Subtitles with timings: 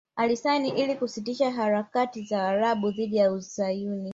[0.15, 4.09] Alisaini ili kusitisha harakati za Waarabu dhidi ya Uzayuni